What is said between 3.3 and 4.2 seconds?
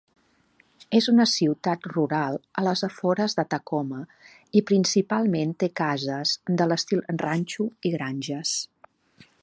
de Tacoma